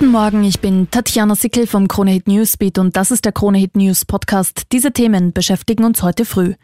Guten 0.00 0.12
Morgen, 0.12 0.44
ich 0.44 0.60
bin 0.60 0.90
Tatjana 0.90 1.34
Sickel 1.34 1.66
vom 1.66 1.86
Kronehit 1.86 2.26
Newsbeat 2.26 2.78
und 2.78 2.96
das 2.96 3.10
ist 3.10 3.26
der 3.26 3.32
Kronehit 3.32 3.76
News 3.76 4.06
Podcast. 4.06 4.62
Diese 4.72 4.92
Themen 4.92 5.34
beschäftigen 5.34 5.84
uns 5.84 6.02
heute 6.02 6.24
früh. 6.24 6.54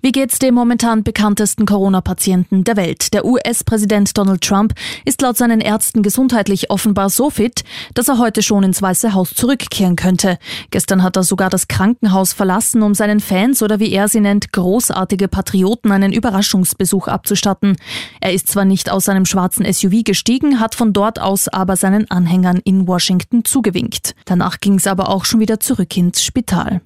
Wie 0.00 0.12
geht's 0.12 0.38
dem 0.38 0.54
momentan 0.54 1.02
bekanntesten 1.02 1.66
Corona-Patienten 1.66 2.62
der 2.62 2.76
Welt? 2.76 3.12
Der 3.12 3.24
US-Präsident 3.24 4.16
Donald 4.16 4.42
Trump 4.42 4.74
ist 5.04 5.20
laut 5.22 5.36
seinen 5.36 5.60
Ärzten 5.60 6.04
gesundheitlich 6.04 6.70
offenbar 6.70 7.10
so 7.10 7.30
fit, 7.30 7.64
dass 7.94 8.06
er 8.06 8.18
heute 8.18 8.44
schon 8.44 8.62
ins 8.62 8.80
Weiße 8.80 9.12
Haus 9.12 9.34
zurückkehren 9.34 9.96
könnte. 9.96 10.38
Gestern 10.70 11.02
hat 11.02 11.16
er 11.16 11.24
sogar 11.24 11.50
das 11.50 11.66
Krankenhaus 11.66 12.32
verlassen, 12.32 12.84
um 12.84 12.94
seinen 12.94 13.18
Fans 13.18 13.60
oder 13.64 13.80
wie 13.80 13.90
er 13.90 14.06
sie 14.06 14.20
nennt, 14.20 14.52
großartige 14.52 15.26
Patrioten 15.26 15.90
einen 15.90 16.12
Überraschungsbesuch 16.12 17.08
abzustatten. 17.08 17.76
Er 18.20 18.32
ist 18.32 18.46
zwar 18.46 18.64
nicht 18.64 18.88
aus 18.88 19.06
seinem 19.06 19.26
schwarzen 19.26 19.66
SUV 19.66 20.04
gestiegen, 20.04 20.60
hat 20.60 20.76
von 20.76 20.92
dort 20.92 21.20
aus 21.20 21.48
aber 21.48 21.74
seinen 21.74 22.08
Anhängern 22.08 22.60
in 22.62 22.83
in 22.84 22.88
Washington 22.88 23.44
zugewinkt. 23.44 24.14
Danach 24.24 24.60
ging 24.60 24.74
es 24.74 24.86
aber 24.86 25.08
auch 25.08 25.24
schon 25.24 25.40
wieder 25.40 25.60
zurück 25.60 25.96
ins 25.96 26.22
Spital. 26.22 26.80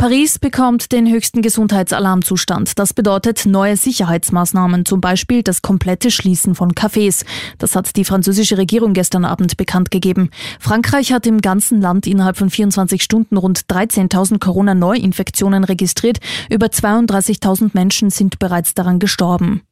Paris 0.00 0.38
bekommt 0.38 0.92
den 0.92 1.10
höchsten 1.10 1.42
Gesundheitsalarmzustand. 1.42 2.78
Das 2.78 2.94
bedeutet 2.94 3.46
neue 3.46 3.76
Sicherheitsmaßnahmen, 3.76 4.84
zum 4.84 5.00
Beispiel 5.00 5.42
das 5.42 5.60
komplette 5.60 6.12
Schließen 6.12 6.54
von 6.54 6.72
Cafés. 6.72 7.24
Das 7.58 7.74
hat 7.74 7.96
die 7.96 8.04
französische 8.04 8.58
Regierung 8.58 8.92
gestern 8.92 9.24
Abend 9.24 9.56
bekannt 9.56 9.90
gegeben. 9.90 10.30
Frankreich 10.60 11.12
hat 11.12 11.26
im 11.26 11.40
ganzen 11.40 11.80
Land 11.80 12.06
innerhalb 12.06 12.36
von 12.36 12.48
24 12.48 13.02
Stunden 13.02 13.36
rund 13.36 13.62
13.000 13.62 14.38
Corona-Neuinfektionen 14.38 15.64
registriert. 15.64 16.18
Über 16.48 16.66
32.000 16.66 17.70
Menschen 17.72 18.10
sind 18.10 18.38
bereits 18.38 18.74
daran 18.74 19.00
gestorben. 19.00 19.62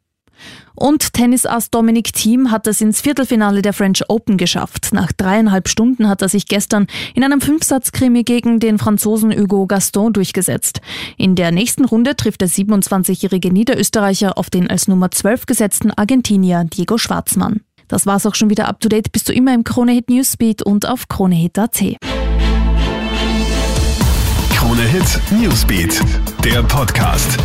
Und 0.75 1.15
Tennisass 1.15 1.71
Dominic 1.71 2.13
Thiem 2.13 2.51
hat 2.51 2.67
es 2.67 2.81
ins 2.81 3.01
Viertelfinale 3.01 3.63
der 3.63 3.73
French 3.73 4.03
Open 4.09 4.37
geschafft. 4.37 4.91
Nach 4.93 5.11
dreieinhalb 5.13 5.69
Stunden 5.69 6.09
hat 6.09 6.23
er 6.23 6.29
sich 6.29 6.47
gestern 6.47 6.87
in 7.15 7.25
einem 7.25 7.41
Fünfsatzkrimi 7.41 8.25
gegen 8.25 8.61
den 8.61 8.79
Franzosen 8.79 9.33
Hugo 9.33 9.67
Gaston 9.67 10.13
durchgesetzt. 10.13 10.81
In 11.17 11.35
der 11.35 11.51
nächsten 11.51 11.87
Runde 11.87 12.15
trifft 12.15 12.43
der 12.43 12.49
27-jährige 12.49 13.53
Niederösterreicher 13.53 14.37
auf 14.37 14.51
den 14.51 14.69
als 14.69 14.87
Nummer 14.87 15.11
12 15.11 15.47
gesetzten 15.47 15.91
Argentinier 15.93 16.65
Diego 16.65 16.99
Schwarzmann. 16.99 17.61
Das 17.89 18.05
war's 18.05 18.27
auch 18.27 18.35
schon 18.35 18.51
wieder 18.51 18.69
up 18.69 18.81
to 18.81 18.89
date. 18.89 19.13
Bist 19.13 19.29
du 19.29 19.33
immer 19.33 19.55
im 19.55 19.65
Kronehit 19.65 20.11
Newsbeat 20.11 20.63
und 20.63 20.87
auf 20.87 21.09
kronehit.at. 21.09 21.83
Kronehit 24.51 25.21
Newsbeat, 25.31 26.01
der 26.45 26.63
Podcast. 26.65 27.39